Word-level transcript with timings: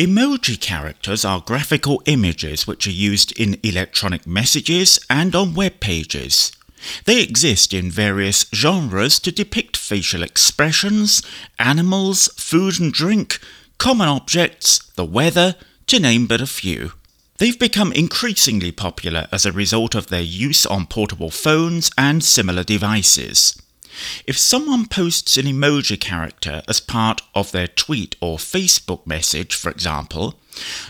Emoji 0.00 0.58
characters 0.58 1.26
are 1.26 1.42
graphical 1.42 2.02
images 2.06 2.66
which 2.66 2.86
are 2.86 2.90
used 2.90 3.38
in 3.38 3.60
electronic 3.62 4.26
messages 4.26 4.98
and 5.10 5.34
on 5.34 5.52
web 5.52 5.78
pages. 5.78 6.52
They 7.04 7.22
exist 7.22 7.74
in 7.74 7.90
various 7.90 8.46
genres 8.54 9.20
to 9.20 9.30
depict 9.30 9.76
facial 9.76 10.22
expressions, 10.22 11.22
animals, 11.58 12.28
food 12.38 12.80
and 12.80 12.90
drink, 12.90 13.40
common 13.76 14.08
objects, 14.08 14.78
the 14.94 15.04
weather, 15.04 15.56
to 15.88 16.00
name 16.00 16.26
but 16.26 16.40
a 16.40 16.46
few. 16.46 16.92
They've 17.36 17.58
become 17.58 17.92
increasingly 17.92 18.72
popular 18.72 19.28
as 19.30 19.44
a 19.44 19.52
result 19.52 19.94
of 19.94 20.06
their 20.06 20.22
use 20.22 20.64
on 20.64 20.86
portable 20.86 21.30
phones 21.30 21.90
and 21.98 22.24
similar 22.24 22.64
devices. 22.64 23.60
If 24.26 24.38
someone 24.38 24.86
posts 24.86 25.36
an 25.36 25.46
emoji 25.46 25.98
character 26.00 26.62
as 26.68 26.80
part 26.80 27.22
of 27.34 27.52
their 27.52 27.68
tweet 27.68 28.16
or 28.20 28.38
Facebook 28.38 29.06
message, 29.06 29.54
for 29.54 29.70
example, 29.70 30.34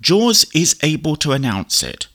JAWS 0.00 0.46
is 0.54 0.78
able 0.82 1.16
to 1.16 1.32
announce 1.32 1.82
it. 1.82 2.06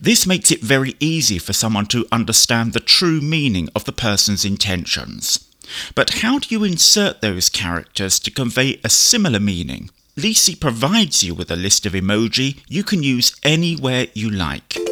This 0.00 0.26
makes 0.26 0.50
it 0.50 0.60
very 0.60 0.94
easy 1.00 1.38
for 1.38 1.52
someone 1.52 1.86
to 1.86 2.06
understand 2.12 2.72
the 2.72 2.80
true 2.80 3.20
meaning 3.20 3.68
of 3.74 3.84
the 3.84 3.92
person's 3.92 4.44
intentions. 4.44 5.50
But 5.94 6.20
how 6.20 6.38
do 6.38 6.48
you 6.54 6.64
insert 6.64 7.20
those 7.20 7.48
characters 7.48 8.18
to 8.20 8.30
convey 8.30 8.80
a 8.84 8.88
similar 8.88 9.40
meaning? 9.40 9.90
Leasey 10.16 10.58
provides 10.58 11.24
you 11.24 11.34
with 11.34 11.50
a 11.50 11.56
list 11.56 11.86
of 11.86 11.92
emoji 11.92 12.60
you 12.68 12.84
can 12.84 13.02
use 13.02 13.34
anywhere 13.42 14.06
you 14.14 14.30
like. 14.30 14.83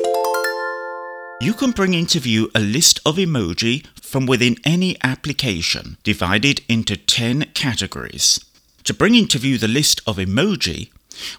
You 1.43 1.55
can 1.55 1.73
bring 1.73 1.93
into 1.93 2.21
view 2.21 2.53
a 2.55 2.61
list 2.61 3.01
of 3.05 3.17
emoji 3.17 3.85
from 4.01 4.27
within 4.27 4.59
any 4.65 4.97
application, 5.03 5.97
divided 6.05 6.61
into 6.69 6.97
10 6.97 7.47
categories. 7.53 8.39
To 8.85 8.95
bring 8.95 9.17
into 9.17 9.41
view 9.41 9.59
the 9.59 9.67
list 9.67 10.01
of 10.07 10.19
emoji, 10.19 10.93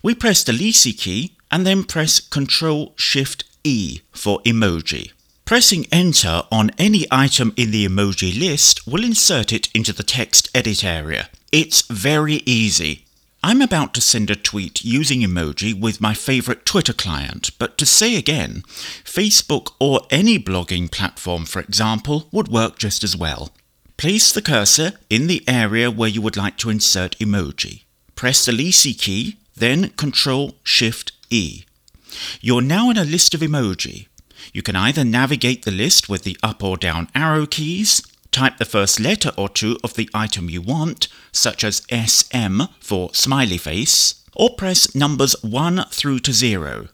we 0.03 0.13
press 0.13 0.43
the 0.43 0.51
Leasey 0.51 0.91
key 0.91 1.37
and 1.49 1.65
then 1.65 1.85
press 1.85 2.19
Ctrl 2.19 2.91
Shift 2.99 3.45
E 3.63 4.01
for 4.11 4.41
emoji. 4.41 5.13
Pressing 5.45 5.85
enter 5.89 6.41
on 6.51 6.71
any 6.77 7.05
item 7.09 7.53
in 7.55 7.71
the 7.71 7.87
emoji 7.87 8.37
list 8.37 8.85
will 8.85 9.05
insert 9.05 9.53
it 9.53 9.69
into 9.73 9.93
the 9.93 10.03
text 10.03 10.49
edit 10.53 10.83
area. 10.83 11.29
It's 11.53 11.83
very 11.83 12.43
easy. 12.45 13.02
I'm 13.45 13.61
about 13.61 13.93
to 13.95 14.01
send 14.01 14.29
a 14.29 14.37
tweet 14.37 14.85
using 14.85 15.19
emoji 15.19 15.77
with 15.77 15.99
my 15.99 16.13
favourite 16.13 16.65
Twitter 16.65 16.93
client, 16.93 17.51
but 17.59 17.77
to 17.77 17.85
say 17.85 18.15
again, 18.15 18.63
Facebook 19.03 19.73
or 19.81 20.07
any 20.09 20.39
blogging 20.39 20.89
platform, 20.89 21.43
for 21.43 21.59
example, 21.59 22.29
would 22.31 22.47
work 22.47 22.79
just 22.79 23.03
as 23.03 23.17
well. 23.17 23.51
Place 23.97 24.31
the 24.31 24.41
cursor 24.41 24.93
in 25.09 25.27
the 25.27 25.43
area 25.45 25.91
where 25.91 26.07
you 26.07 26.21
would 26.21 26.37
like 26.37 26.55
to 26.59 26.69
insert 26.69 27.19
emoji. 27.19 27.83
Press 28.15 28.45
the 28.45 28.53
Leasey 28.53 28.97
key, 28.97 29.35
then 29.55 29.89
Ctrl 29.89 30.53
Shift 30.63 31.11
E. 31.29 31.65
You're 32.39 32.61
now 32.61 32.89
in 32.91 32.97
a 32.97 33.03
list 33.03 33.33
of 33.33 33.41
emoji. 33.41 34.07
You 34.53 34.61
can 34.61 34.77
either 34.77 35.03
navigate 35.03 35.65
the 35.65 35.71
list 35.71 36.07
with 36.07 36.23
the 36.23 36.37
up 36.41 36.63
or 36.63 36.77
down 36.77 37.09
arrow 37.13 37.45
keys, 37.45 38.01
Type 38.33 38.57
the 38.57 38.65
first 38.65 38.99
letter 38.99 39.31
or 39.37 39.47
two 39.47 39.77
of 39.83 39.93
the 39.93 40.09
item 40.11 40.49
you 40.49 40.59
want, 40.59 41.07
such 41.31 41.63
as 41.63 41.85
SM 41.87 42.63
for 42.79 43.13
smiley 43.13 43.59
face, 43.59 44.25
or 44.35 44.55
press 44.55 44.95
numbers 44.95 45.35
1 45.43 45.85
through 45.91 46.17
to 46.17 46.33
0. 46.33 46.87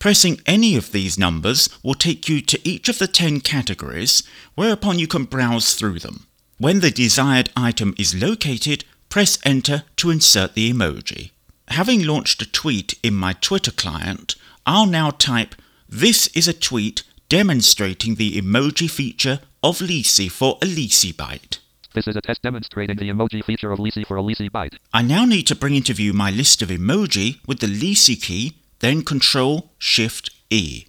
Pressing 0.00 0.40
any 0.46 0.74
of 0.74 0.90
these 0.90 1.16
numbers 1.16 1.68
will 1.84 1.94
take 1.94 2.28
you 2.28 2.40
to 2.40 2.68
each 2.68 2.88
of 2.88 2.98
the 2.98 3.06
10 3.06 3.40
categories, 3.40 4.24
whereupon 4.56 4.98
you 4.98 5.06
can 5.06 5.26
browse 5.26 5.74
through 5.74 6.00
them. 6.00 6.26
When 6.58 6.80
the 6.80 6.90
desired 6.90 7.50
item 7.56 7.94
is 7.96 8.20
located, 8.20 8.84
press 9.08 9.38
enter 9.44 9.84
to 9.98 10.10
insert 10.10 10.54
the 10.54 10.72
emoji. 10.72 11.30
Having 11.68 12.04
launched 12.04 12.42
a 12.42 12.50
tweet 12.50 12.98
in 13.00 13.14
my 13.14 13.34
Twitter 13.34 13.70
client, 13.70 14.34
I'll 14.66 14.86
now 14.86 15.10
type, 15.10 15.54
This 15.88 16.26
is 16.34 16.48
a 16.48 16.52
tweet 16.52 17.04
demonstrating 17.28 18.16
the 18.16 18.40
emoji 18.40 18.90
feature 18.90 19.38
of 19.62 19.78
Leasey 19.78 20.30
for 20.30 20.58
a 20.62 20.66
LeaseyBite. 20.66 21.58
This 21.92 22.06
is 22.06 22.16
a 22.16 22.20
test 22.20 22.42
demonstrating 22.42 22.96
the 22.96 23.10
emoji 23.10 23.44
feature 23.44 23.72
of 23.72 23.78
Leasey 23.78 24.06
for 24.06 24.16
a 24.16 24.22
LeaseyBite. 24.22 24.76
I 24.94 25.02
now 25.02 25.24
need 25.24 25.46
to 25.48 25.56
bring 25.56 25.74
into 25.74 25.92
view 25.92 26.12
my 26.12 26.30
list 26.30 26.62
of 26.62 26.68
emoji 26.68 27.40
with 27.46 27.60
the 27.60 27.66
Leasey 27.66 28.20
key, 28.20 28.54
then 28.78 29.02
Control 29.02 29.72
Shift 29.78 30.30
E. 30.50 30.86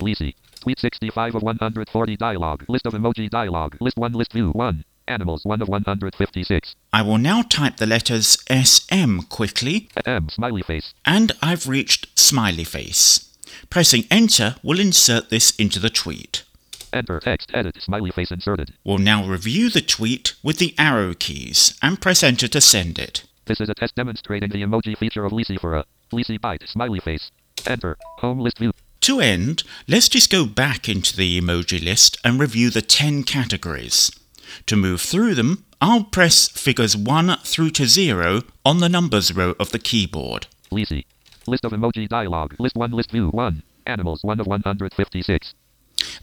Leasey. 0.00 0.34
Tweet 0.60 0.80
65 0.80 1.36
of 1.36 1.42
140 1.42 2.16
dialog. 2.16 2.64
List 2.68 2.86
of 2.86 2.94
emoji 2.94 3.30
dialog. 3.30 3.76
List 3.80 3.96
1 3.96 4.12
list 4.12 4.32
view 4.32 4.50
1. 4.50 4.84
Animals 5.06 5.44
1 5.44 5.62
of 5.62 5.68
156. 5.68 6.74
I 6.92 7.02
will 7.02 7.18
now 7.18 7.42
type 7.42 7.76
the 7.76 7.86
letters 7.86 8.38
SM 8.50 9.20
quickly. 9.28 9.88
M 10.04 10.28
smiley 10.28 10.62
face. 10.62 10.92
And 11.04 11.32
I've 11.40 11.68
reached 11.68 12.18
smiley 12.18 12.64
face. 12.64 13.36
Pressing 13.70 14.04
enter 14.10 14.56
will 14.62 14.80
insert 14.80 15.30
this 15.30 15.54
into 15.56 15.78
the 15.78 15.90
tweet. 15.90 16.42
Enter 16.92 17.20
text 17.20 17.50
edit 17.52 17.80
smiley 17.82 18.10
face 18.10 18.30
inserted. 18.30 18.74
We'll 18.84 18.98
now 18.98 19.26
review 19.26 19.68
the 19.70 19.82
tweet 19.82 20.34
with 20.42 20.58
the 20.58 20.74
arrow 20.78 21.14
keys 21.14 21.76
and 21.82 22.00
press 22.00 22.22
enter 22.22 22.48
to 22.48 22.60
send 22.60 22.98
it. 22.98 23.24
This 23.44 23.60
is 23.60 23.68
a 23.68 23.74
test 23.74 23.94
demonstrating 23.94 24.50
the 24.50 24.62
emoji 24.62 24.96
feature 24.96 25.24
of 25.24 25.32
Leasey 25.32 25.60
for 25.60 25.76
a 25.76 25.84
LeaseyBite 26.12 26.68
smiley 26.68 27.00
face. 27.00 27.30
Enter 27.66 27.96
home 28.18 28.40
list 28.40 28.58
view. 28.58 28.72
To 29.02 29.20
end, 29.20 29.62
let's 29.86 30.08
just 30.08 30.30
go 30.30 30.44
back 30.44 30.88
into 30.88 31.16
the 31.16 31.40
emoji 31.40 31.82
list 31.82 32.18
and 32.24 32.40
review 32.40 32.70
the 32.70 32.82
10 32.82 33.22
categories. 33.24 34.10
To 34.66 34.76
move 34.76 35.00
through 35.00 35.34
them, 35.34 35.64
I'll 35.80 36.04
press 36.04 36.48
figures 36.48 36.96
1 36.96 37.38
through 37.44 37.70
to 37.70 37.86
0 37.86 38.42
on 38.64 38.80
the 38.80 38.88
numbers 38.88 39.34
row 39.34 39.54
of 39.60 39.72
the 39.72 39.78
keyboard. 39.78 40.46
Leasey. 40.72 41.04
List 41.46 41.64
of 41.64 41.72
emoji 41.72 42.08
dialog. 42.08 42.54
List 42.58 42.76
1 42.76 42.90
list 42.92 43.10
view 43.10 43.28
1. 43.28 43.62
Animals 43.86 44.24
1 44.24 44.40
of 44.40 44.46
156. 44.46 45.54